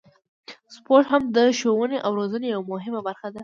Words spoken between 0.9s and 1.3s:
هم